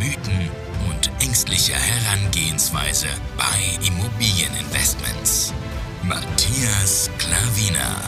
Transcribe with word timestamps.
Mythen 0.00 0.48
und 0.88 1.10
ängstliche 1.22 1.74
Herangehensweise 1.74 3.08
bei 3.36 3.86
Immobilieninvestments. 3.86 5.52
Matthias 6.02 7.10
Klavina. 7.18 8.00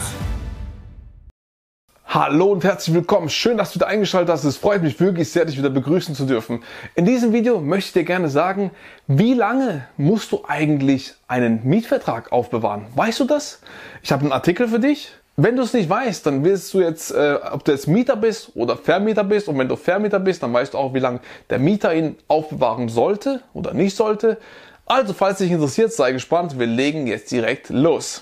Hallo 2.07 2.51
und 2.51 2.63
herzlich 2.63 2.95
willkommen. 2.95 3.29
Schön, 3.29 3.57
dass 3.57 3.73
du 3.73 3.75
wieder 3.75 3.85
eingeschaltet 3.85 4.31
hast. 4.31 4.43
Es 4.43 4.57
freut 4.57 4.81
mich 4.81 4.99
wirklich 4.99 5.31
sehr, 5.31 5.45
dich 5.45 5.55
wieder 5.55 5.69
begrüßen 5.69 6.15
zu 6.15 6.25
dürfen. 6.25 6.63
In 6.95 7.05
diesem 7.05 7.31
Video 7.31 7.61
möchte 7.61 7.89
ich 7.89 7.93
dir 7.93 8.05
gerne 8.05 8.29
sagen, 8.29 8.71
wie 9.05 9.35
lange 9.35 9.87
musst 9.95 10.31
du 10.31 10.45
eigentlich 10.47 11.13
einen 11.27 11.63
Mietvertrag 11.63 12.31
aufbewahren? 12.31 12.87
Weißt 12.95 13.19
du 13.19 13.25
das? 13.25 13.61
Ich 14.01 14.11
habe 14.11 14.23
einen 14.23 14.31
Artikel 14.31 14.67
für 14.67 14.79
dich. 14.79 15.11
Wenn 15.35 15.55
du 15.55 15.63
es 15.63 15.73
nicht 15.73 15.89
weißt, 15.89 16.27
dann 16.27 16.43
wirst 16.43 16.71
du 16.75 16.81
jetzt, 16.81 17.09
äh, 17.09 17.39
ob 17.51 17.65
du 17.65 17.71
jetzt 17.71 17.87
Mieter 17.87 18.15
bist 18.15 18.51
oder 18.53 18.77
Vermieter 18.77 19.23
bist. 19.23 19.47
Und 19.47 19.57
wenn 19.57 19.67
du 19.67 19.75
Vermieter 19.75 20.19
bist, 20.19 20.43
dann 20.43 20.53
weißt 20.53 20.75
du 20.75 20.77
auch, 20.77 20.93
wie 20.93 20.99
lange 20.99 21.21
der 21.49 21.57
Mieter 21.57 21.91
ihn 21.95 22.17
aufbewahren 22.27 22.87
sollte 22.87 23.41
oder 23.55 23.73
nicht 23.73 23.95
sollte. 23.97 24.37
Also, 24.85 25.13
falls 25.13 25.39
dich 25.39 25.49
interessiert, 25.49 25.91
sei 25.91 26.11
gespannt. 26.11 26.59
Wir 26.59 26.67
legen 26.67 27.07
jetzt 27.07 27.31
direkt 27.31 27.71
los. 27.71 28.21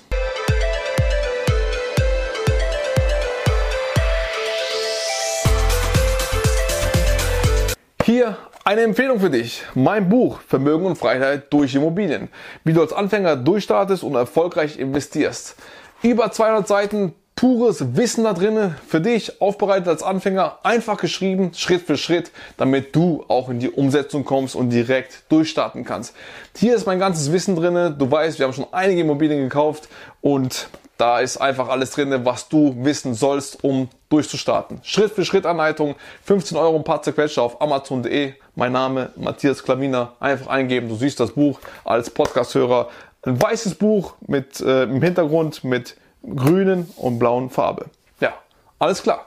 Hier 8.06 8.38
eine 8.64 8.81
Empfehlung 8.84 9.20
für 9.20 9.30
dich. 9.30 9.64
Mein 9.75 10.08
Buch 10.08 10.40
Vermögen 10.48 10.86
und 10.86 10.96
Freiheit 10.96 11.52
durch 11.52 11.75
Immobilien. 11.75 12.30
Wie 12.64 12.72
du 12.72 12.80
als 12.80 12.94
Anfänger 12.94 13.36
durchstartest 13.36 14.02
und 14.03 14.16
erfolgreich 14.16 14.80
investierst. 14.80 15.58
Über 16.03 16.31
200 16.31 16.67
Seiten 16.67 17.13
pures 17.35 17.95
Wissen 17.95 18.23
da 18.23 18.33
drinnen 18.33 18.75
für 18.88 19.02
dich, 19.02 19.39
aufbereitet 19.39 19.88
als 19.88 20.02
Anfänger, 20.02 20.57
einfach 20.63 20.97
geschrieben, 20.97 21.52
Schritt 21.53 21.83
für 21.83 21.95
Schritt, 21.95 22.31
damit 22.57 22.95
du 22.95 23.23
auch 23.27 23.49
in 23.49 23.59
die 23.59 23.69
Umsetzung 23.69 24.25
kommst 24.25 24.55
und 24.55 24.72
direkt 24.72 25.23
durchstarten 25.29 25.85
kannst. 25.85 26.16
Hier 26.57 26.75
ist 26.75 26.88
mein 26.88 26.97
ganzes 26.97 27.31
Wissen 27.31 27.55
drinnen. 27.55 27.99
Du 27.99 28.09
weißt, 28.09 28.39
wir 28.39 28.47
haben 28.47 28.53
schon 28.53 28.66
einige 28.72 29.02
Immobilien 29.02 29.44
gekauft 29.44 29.89
und 30.22 30.69
da 30.97 31.19
ist 31.19 31.38
einfach 31.38 31.69
alles 31.69 31.91
drin, 31.91 32.25
was 32.25 32.49
du 32.49 32.75
wissen 32.79 33.13
sollst, 33.13 33.63
um 33.63 33.88
durchzustarten. 34.09 34.79
Schritt 34.83 35.11
für 35.11 35.23
Schritt 35.23 35.45
Anleitung, 35.45 35.95
15 36.25 36.57
Euro 36.57 36.77
ein 36.77 36.83
paar 36.83 37.03
zerquetsche 37.03 37.44
auf 37.44 37.61
amazon.de. 37.61 38.33
Mein 38.55 38.72
Name 38.72 39.11
Matthias 39.16 39.63
Klaminer. 39.63 40.13
Einfach 40.19 40.47
eingeben, 40.47 40.89
du 40.89 40.95
siehst 40.95 41.19
das 41.19 41.31
Buch 41.31 41.59
als 41.83 42.09
Podcast-Hörer 42.09 42.89
ein 43.23 43.41
weißes 43.41 43.75
Buch 43.75 44.16
mit 44.27 44.59
äh, 44.61 44.83
im 44.83 45.02
Hintergrund 45.02 45.64
mit 45.64 45.95
grünen 46.23 46.89
und 46.95 47.19
blauen 47.19 47.50
Farbe. 47.50 47.86
Ja, 48.19 48.33
alles 48.80 49.03
klar. 49.03 49.25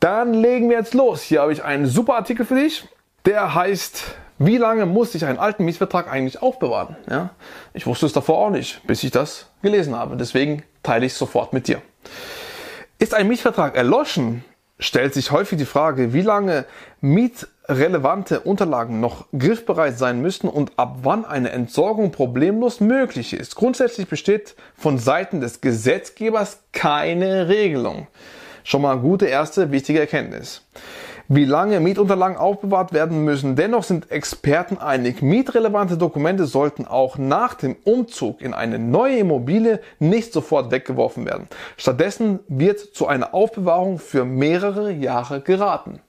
Dann 0.00 0.34
legen 0.34 0.68
wir 0.68 0.78
jetzt 0.78 0.94
los. 0.94 1.22
Hier 1.22 1.42
habe 1.42 1.52
ich 1.52 1.62
einen 1.62 1.86
super 1.86 2.16
Artikel 2.16 2.44
für 2.44 2.56
dich. 2.56 2.88
Der 3.24 3.54
heißt, 3.54 4.02
wie 4.38 4.56
lange 4.56 4.86
muss 4.86 5.14
ich 5.14 5.24
einen 5.24 5.38
alten 5.38 5.64
Mietvertrag 5.64 6.10
eigentlich 6.10 6.42
aufbewahren? 6.42 6.96
Ja, 7.08 7.30
ich 7.72 7.86
wusste 7.86 8.06
es 8.06 8.12
davor 8.12 8.38
auch 8.38 8.50
nicht, 8.50 8.84
bis 8.86 9.04
ich 9.04 9.12
das 9.12 9.46
gelesen 9.62 9.94
habe. 9.94 10.16
Deswegen 10.16 10.64
teile 10.82 11.06
ich 11.06 11.12
es 11.12 11.18
sofort 11.18 11.52
mit 11.52 11.68
dir. 11.68 11.80
Ist 12.98 13.14
ein 13.14 13.28
Mietvertrag 13.28 13.76
erloschen, 13.76 14.44
stellt 14.80 15.14
sich 15.14 15.30
häufig 15.30 15.58
die 15.58 15.66
Frage, 15.66 16.12
wie 16.12 16.22
lange 16.22 16.64
mietrelevante 17.68 18.40
Unterlagen 18.40 19.00
noch 19.00 19.26
griffbereit 19.36 19.96
sein 19.96 20.20
müssen 20.20 20.48
und 20.48 20.72
ab 20.76 20.98
wann 21.02 21.24
eine 21.24 21.50
Entsorgung 21.50 22.10
problemlos 22.10 22.80
möglich 22.80 23.32
ist. 23.32 23.54
Grundsätzlich 23.54 24.08
besteht 24.08 24.56
von 24.76 24.98
Seiten 24.98 25.40
des 25.40 25.60
Gesetzgebers 25.60 26.58
keine 26.72 27.48
Regelung. 27.48 28.08
Schon 28.64 28.82
mal 28.82 28.98
gute 28.98 29.26
erste 29.26 29.70
wichtige 29.70 30.00
Erkenntnis 30.00 30.62
wie 31.28 31.44
lange 31.46 31.80
Mietunterlagen 31.80 32.36
aufbewahrt 32.36 32.92
werden 32.92 33.24
müssen. 33.24 33.56
Dennoch 33.56 33.84
sind 33.84 34.10
Experten 34.10 34.76
einig, 34.76 35.22
mietrelevante 35.22 35.96
Dokumente 35.96 36.44
sollten 36.44 36.86
auch 36.86 37.16
nach 37.16 37.54
dem 37.54 37.76
Umzug 37.84 38.42
in 38.42 38.52
eine 38.52 38.78
neue 38.78 39.18
Immobilie 39.18 39.80
nicht 39.98 40.32
sofort 40.32 40.70
weggeworfen 40.70 41.24
werden. 41.24 41.48
Stattdessen 41.78 42.40
wird 42.48 42.80
zu 42.80 43.06
einer 43.06 43.32
Aufbewahrung 43.32 43.98
für 43.98 44.26
mehrere 44.26 44.92
Jahre 44.92 45.40
geraten. 45.40 46.00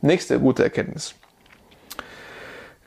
Nächste 0.00 0.38
gute 0.38 0.62
Erkenntnis. 0.62 1.14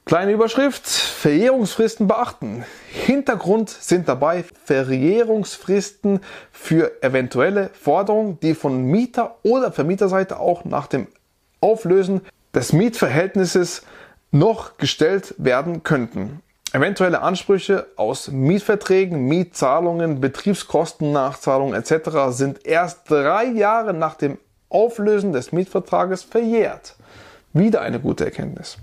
Kleine 0.06 0.32
Überschrift, 0.32 0.88
Verjährungsfristen 0.88 2.08
beachten. 2.08 2.66
Hintergrund 2.92 3.70
sind 3.70 4.10
dabei 4.10 4.44
Verjährungsfristen 4.66 6.22
für 6.52 7.04
eventuelle 7.04 7.70
Forderungen, 7.80 8.40
die 8.40 8.56
von 8.56 8.86
Mieter- 8.86 9.36
oder 9.44 9.72
Vermieterseite 9.72 10.40
auch 10.40 10.66
nach 10.66 10.88
dem 10.88 11.08
Auflösen 11.62 12.22
des 12.56 12.74
Mietverhältnisses 12.74 13.84
noch 14.32 14.78
gestellt 14.78 15.36
werden 15.38 15.84
könnten. 15.84 16.42
Eventuelle 16.72 17.22
Ansprüche 17.22 17.88
aus 17.96 18.30
Mietverträgen, 18.30 19.26
Mietzahlungen, 19.26 20.22
Betriebskostennachzahlungen 20.22 21.74
etc. 21.74 22.30
sind 22.30 22.66
erst 22.66 23.10
drei 23.10 23.46
Jahre 23.46 23.94
nach 23.94 24.16
dem 24.16 24.38
Auflösen 24.70 25.34
des 25.34 25.52
Mietvertrages 25.52 26.24
verjährt. 26.24 26.96
Wieder 27.54 27.82
eine 27.82 28.00
gute 28.00 28.26
Erkenntnis. 28.26 28.78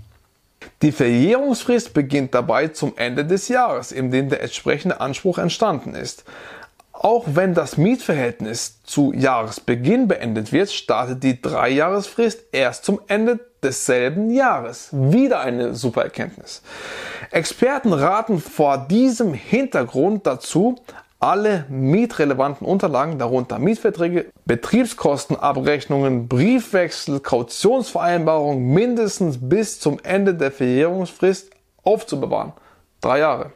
Die 0.81 0.91
Verjährungsfrist 0.91 1.93
beginnt 1.93 2.35
dabei 2.35 2.67
zum 2.67 2.93
Ende 2.97 3.25
des 3.25 3.47
Jahres, 3.47 3.91
in 3.91 4.11
dem 4.11 4.29
der 4.29 4.41
entsprechende 4.41 4.99
Anspruch 4.99 5.37
entstanden 5.37 5.95
ist. 5.95 6.23
Auch 6.91 7.25
wenn 7.27 7.53
das 7.53 7.77
Mietverhältnis 7.77 8.81
zu 8.83 9.13
Jahresbeginn 9.13 10.07
beendet 10.07 10.51
wird, 10.51 10.71
startet 10.71 11.23
die 11.23 11.41
Dreijahresfrist 11.41 12.45
erst 12.51 12.85
zum 12.85 12.99
Ende 13.07 13.39
desselben 13.61 14.31
Jahres. 14.31 14.89
Wieder 14.91 15.41
eine 15.41 15.75
super 15.75 16.03
Erkenntnis. 16.03 16.63
Experten 17.31 17.93
raten 17.93 18.39
vor 18.39 18.79
diesem 18.79 19.33
Hintergrund 19.33 20.25
dazu, 20.25 20.75
alle 21.19 21.65
mietrelevanten 21.69 22.65
Unterlagen, 22.67 23.17
darunter 23.17 23.59
Mietverträge, 23.59 24.27
Betriebskostenabrechnungen, 24.45 26.27
Briefwechsel, 26.27 27.19
Kautionsvereinbarungen 27.19 28.73
mindestens 28.73 29.37
bis 29.41 29.79
zum 29.79 29.99
Ende 30.03 30.35
der 30.35 30.51
Verjährungsfrist 30.51 31.49
aufzubewahren. 31.83 32.53
Drei 33.01 33.19
Jahre. 33.19 33.51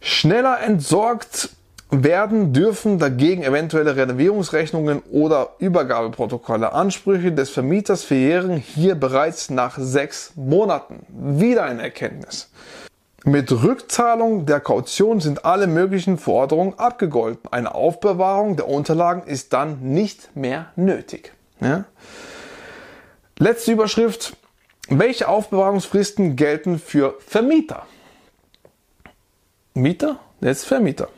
Schneller 0.00 0.60
entsorgt 0.60 1.50
werden 1.92 2.54
dürfen 2.54 2.98
dagegen 2.98 3.42
eventuelle 3.42 3.96
Renovierungsrechnungen 3.96 5.02
oder 5.10 5.50
Übergabeprotokolle. 5.58 6.72
Ansprüche 6.72 7.32
des 7.32 7.50
Vermieters 7.50 8.02
verjähren 8.02 8.56
hier 8.56 8.94
bereits 8.94 9.50
nach 9.50 9.78
sechs 9.78 10.32
Monaten. 10.34 11.06
Wieder 11.08 11.64
eine 11.64 11.82
Erkenntnis. 11.82 12.50
Mit 13.24 13.52
Rückzahlung 13.52 14.46
der 14.46 14.58
Kaution 14.58 15.20
sind 15.20 15.44
alle 15.44 15.68
möglichen 15.68 16.18
Forderungen 16.18 16.76
abgegolten. 16.78 17.52
Eine 17.52 17.72
Aufbewahrung 17.74 18.56
der 18.56 18.68
Unterlagen 18.68 19.22
ist 19.28 19.52
dann 19.52 19.80
nicht 19.80 20.34
mehr 20.34 20.72
nötig. 20.74 21.32
Ja? 21.60 21.84
Letzte 23.38 23.72
Überschrift. 23.72 24.36
Welche 24.88 25.28
Aufbewahrungsfristen 25.28 26.34
gelten 26.34 26.80
für 26.80 27.14
Vermieter? 27.24 27.86
Mieter? 29.74 30.18
Jetzt 30.40 30.66
Vermieter. 30.66 31.08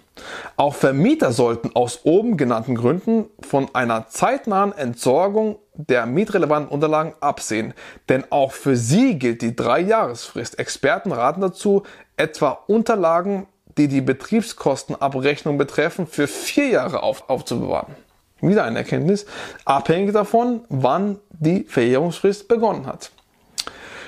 Auch 0.56 0.74
Vermieter 0.74 1.32
sollten 1.32 1.74
aus 1.74 2.00
oben 2.04 2.36
genannten 2.36 2.74
Gründen 2.74 3.26
von 3.40 3.74
einer 3.74 4.08
zeitnahen 4.08 4.72
Entsorgung 4.72 5.58
der 5.74 6.06
mietrelevanten 6.06 6.70
Unterlagen 6.70 7.14
absehen, 7.20 7.74
denn 8.08 8.24
auch 8.30 8.52
für 8.52 8.76
sie 8.76 9.18
gilt 9.18 9.42
die 9.42 9.56
Dreijahresfrist. 9.56 10.58
Experten 10.58 11.10
raten 11.10 11.40
dazu, 11.40 11.82
etwa 12.16 12.50
Unterlagen, 12.68 13.46
die 13.76 13.88
die 13.88 14.00
Betriebskostenabrechnung 14.00 15.58
betreffen, 15.58 16.06
für 16.06 16.28
vier 16.28 16.68
Jahre 16.68 17.02
auf, 17.02 17.28
aufzubewahren. 17.28 17.96
Wieder 18.40 18.64
eine 18.64 18.78
Erkenntnis, 18.78 19.26
abhängig 19.64 20.12
davon, 20.12 20.64
wann 20.68 21.18
die 21.30 21.64
Verjährungsfrist 21.64 22.46
begonnen 22.46 22.86
hat. 22.86 23.10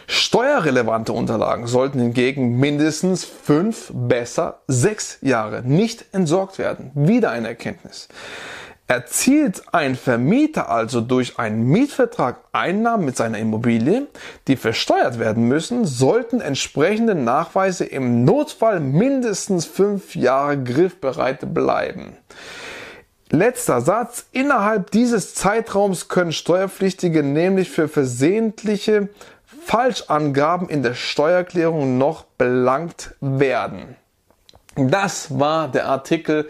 Steuerrelevante 0.06 1.12
Unterlagen 1.12 1.66
sollten 1.66 1.98
hingegen 1.98 2.58
mindestens 2.58 3.24
fünf, 3.24 3.90
besser 3.92 4.60
sechs 4.68 5.18
Jahre 5.20 5.62
nicht 5.62 6.04
entsorgt 6.12 6.58
werden. 6.58 6.92
Wieder 6.94 7.30
eine 7.30 7.48
Erkenntnis. 7.48 8.08
Erzielt 8.88 9.64
ein 9.72 9.96
Vermieter 9.96 10.70
also 10.70 11.00
durch 11.00 11.40
einen 11.40 11.64
Mietvertrag 11.64 12.38
Einnahmen 12.52 13.04
mit 13.04 13.16
seiner 13.16 13.38
Immobilie, 13.38 14.06
die 14.46 14.54
versteuert 14.54 15.18
werden 15.18 15.48
müssen, 15.48 15.84
sollten 15.84 16.40
entsprechende 16.40 17.16
Nachweise 17.16 17.84
im 17.84 18.24
Notfall 18.24 18.78
mindestens 18.78 19.66
fünf 19.66 20.14
Jahre 20.14 20.62
griffbereit 20.62 21.52
bleiben. 21.52 22.16
Letzter 23.30 23.80
Satz. 23.80 24.26
Innerhalb 24.30 24.92
dieses 24.92 25.34
Zeitraums 25.34 26.06
können 26.06 26.30
Steuerpflichtige 26.30 27.24
nämlich 27.24 27.70
für 27.70 27.88
versehentliche 27.88 29.08
Falschangaben 29.66 30.68
in 30.68 30.84
der 30.84 30.94
Steuererklärung 30.94 31.98
noch 31.98 32.22
belangt 32.38 33.16
werden. 33.20 33.96
Das 34.76 35.40
war 35.40 35.66
der 35.66 35.86
Artikel 35.88 36.48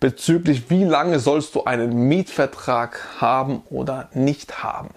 bezüglich, 0.00 0.70
wie 0.70 0.84
lange 0.84 1.18
sollst 1.18 1.54
du 1.54 1.64
einen 1.64 2.08
Mietvertrag 2.08 3.20
haben 3.20 3.62
oder 3.68 4.08
nicht 4.14 4.62
haben. 4.62 4.88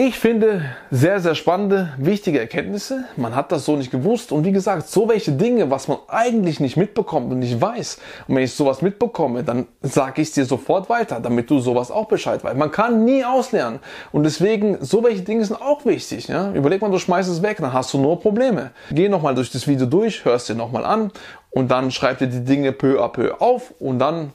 Ich 0.00 0.16
finde 0.16 0.62
sehr, 0.92 1.18
sehr 1.18 1.34
spannende, 1.34 1.92
wichtige 1.98 2.38
Erkenntnisse. 2.38 3.06
Man 3.16 3.34
hat 3.34 3.50
das 3.50 3.64
so 3.64 3.74
nicht 3.74 3.90
gewusst. 3.90 4.30
Und 4.30 4.44
wie 4.44 4.52
gesagt, 4.52 4.88
so 4.88 5.08
welche 5.08 5.32
Dinge, 5.32 5.72
was 5.72 5.88
man 5.88 5.98
eigentlich 6.06 6.60
nicht 6.60 6.76
mitbekommt 6.76 7.32
und 7.32 7.40
nicht 7.40 7.60
weiß. 7.60 7.98
Und 8.28 8.36
wenn 8.36 8.44
ich 8.44 8.54
sowas 8.54 8.80
mitbekomme, 8.80 9.42
dann 9.42 9.66
sage 9.82 10.22
ich 10.22 10.28
es 10.28 10.34
dir 10.34 10.44
sofort 10.44 10.88
weiter, 10.88 11.18
damit 11.18 11.50
du 11.50 11.58
sowas 11.58 11.90
auch 11.90 12.06
Bescheid 12.06 12.44
weißt. 12.44 12.56
Man 12.56 12.70
kann 12.70 13.04
nie 13.04 13.24
auslernen. 13.24 13.80
Und 14.12 14.22
deswegen, 14.22 14.78
so 14.82 15.02
welche 15.02 15.22
Dinge 15.22 15.44
sind 15.44 15.60
auch 15.60 15.84
wichtig. 15.84 16.28
Ja? 16.28 16.52
Überleg 16.52 16.80
mal, 16.80 16.92
du 16.92 17.00
schmeißt 17.00 17.28
es 17.28 17.42
weg, 17.42 17.56
dann 17.58 17.72
hast 17.72 17.92
du 17.92 17.98
nur 17.98 18.20
Probleme. 18.20 18.70
Geh 18.92 19.08
nochmal 19.08 19.34
durch 19.34 19.50
das 19.50 19.66
Video 19.66 19.86
durch, 19.86 20.24
hörst 20.24 20.48
dir 20.48 20.54
nochmal 20.54 20.84
an 20.84 21.10
und 21.50 21.72
dann 21.72 21.90
schreib 21.90 22.18
dir 22.18 22.28
die 22.28 22.44
Dinge 22.44 22.70
peu 22.70 23.02
à 23.02 23.08
peu 23.08 23.40
auf 23.40 23.74
und 23.80 23.98
dann 23.98 24.32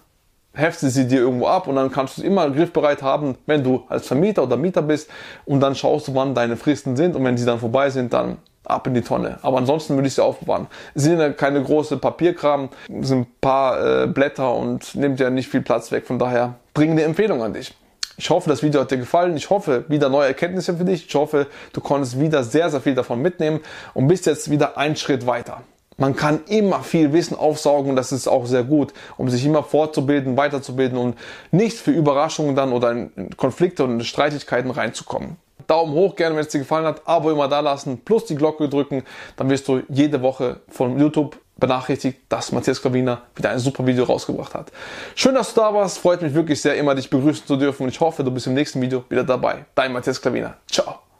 hefte 0.54 0.90
sie 0.90 1.08
dir 1.08 1.20
irgendwo 1.20 1.48
ab 1.48 1.68
und 1.68 1.76
dann 1.76 1.92
kannst 1.92 2.18
du 2.18 2.22
es 2.22 2.28
immer 2.28 2.50
griffbereit 2.50 3.02
haben, 3.02 3.36
wenn 3.46 3.64
du 3.64 3.84
als 3.90 4.08
Vermieter 4.08 4.44
oder 4.44 4.56
Mieter 4.56 4.82
bist 4.82 5.10
und 5.46 5.60
dann 5.60 5.76
schaust 5.76 6.08
du, 6.08 6.16
wann 6.16 6.36
deine 6.36 6.58
Fristen 6.58 6.96
sind 6.96 7.16
und 7.16 7.24
wenn 7.24 7.38
sie 7.38 7.46
dann 7.46 7.60
vorbei 7.60 7.90
sind, 7.90 8.14
dann 8.14 8.38
ab 8.64 8.88
in 8.88 8.94
die 8.94 9.02
Tonne. 9.02 9.40
Aber 9.42 9.58
ansonsten 9.58 9.96
würde 9.96 10.08
ich 10.08 10.16
sie 10.16 10.24
aufbewahren. 10.24 10.68
Es 10.94 11.04
sind 11.04 11.20
ja 11.20 11.32
keine 11.32 11.62
große 11.62 11.98
Papierkram, 11.98 12.70
sind 13.02 13.22
ein 13.22 13.28
paar 13.42 14.04
äh, 14.04 14.08
Blätter 14.08 14.54
und 14.56 14.96
nimmt 14.96 15.20
ja 15.20 15.30
nicht 15.30 15.50
viel 15.50 15.62
Platz 15.62 15.92
weg. 15.92 16.06
Von 16.08 16.20
daher 16.20 16.56
dringende 16.74 17.04
Empfehlung 17.04 17.44
an 17.44 17.54
dich. 17.54 17.74
Ich 18.16 18.30
hoffe, 18.30 18.50
das 18.50 18.62
Video 18.62 18.82
hat 18.82 18.92
dir 18.92 18.98
gefallen. 18.98 19.36
Ich 19.36 19.50
hoffe, 19.50 19.86
wieder 19.88 20.08
neue 20.08 20.28
Erkenntnisse 20.28 20.78
für 20.78 20.86
dich. 20.86 21.08
Ich 21.08 21.16
hoffe, 21.16 21.48
du 21.74 21.82
konntest 21.82 22.20
wieder 22.20 22.44
sehr, 22.44 22.70
sehr 22.70 22.80
viel 22.80 22.96
davon 22.96 23.22
mitnehmen 23.22 23.60
und 23.94 24.08
bist 24.08 24.28
jetzt 24.28 24.52
wieder 24.52 24.78
einen 24.78 24.96
Schritt 24.96 25.26
weiter. 25.26 25.62
Man 25.98 26.16
kann 26.16 26.42
immer 26.48 26.82
viel 26.84 27.14
Wissen 27.14 27.38
aufsaugen 27.38 27.92
und 27.92 27.96
das 27.96 28.12
ist 28.12 28.28
auch 28.28 28.46
sehr 28.46 28.64
gut, 28.64 28.94
um 29.18 29.30
sich 29.30 29.46
immer 29.46 29.64
fortzubilden, 29.64 30.38
weiterzubilden 30.38 30.98
und 30.98 31.18
nicht 31.52 31.78
für 31.78 31.92
Überraschungen 31.92 32.56
dann 32.56 32.74
oder 32.74 32.92
in 32.92 33.30
Konflikte 33.38 33.84
und 33.84 34.04
Streitigkeiten 34.04 34.72
reinzukommen. 34.72 35.38
Daumen 35.68 35.94
hoch 35.94 36.16
gerne, 36.16 36.36
wenn 36.36 36.42
es 36.42 36.50
dir 36.50 36.60
gefallen 36.60 36.86
hat, 36.86 37.02
Abo 37.06 37.32
immer 37.32 37.48
da 37.48 37.60
lassen, 37.60 38.02
plus 38.04 38.26
die 38.26 38.36
Glocke 38.36 38.68
drücken, 38.68 39.04
dann 39.38 39.50
wirst 39.50 39.68
du 39.68 39.82
jede 39.88 40.22
Woche 40.22 40.60
von 40.70 41.00
YouTube 41.00 41.38
benachrichtigt, 41.58 42.20
dass 42.30 42.52
Matthias 42.52 42.82
Klaviner 42.82 43.22
wieder 43.36 43.52
ein 43.52 43.60
super 43.60 43.86
Video 43.86 44.04
rausgebracht 44.04 44.54
hat. 44.54 44.72
Schön, 45.16 45.36
dass 45.36 45.54
du 45.54 45.62
da 45.62 45.74
warst, 45.74 46.00
freut 46.00 46.22
mich 46.22 46.34
wirklich 46.34 46.62
sehr, 46.62 46.76
immer 46.76 46.96
dich 46.96 47.10
begrüßen 47.10 47.46
zu 47.46 47.56
dürfen 47.56 47.84
und 47.84 47.90
ich 47.90 48.00
hoffe, 48.00 48.24
du 48.24 48.32
bist 48.32 48.48
im 48.48 48.54
nächsten 48.54 48.82
Video 48.82 49.04
wieder 49.10 49.24
dabei. 49.24 49.66
Dein 49.76 49.94
Matthias 49.94 50.22
Klaviner. 50.22 50.56
Ciao. 50.70 51.13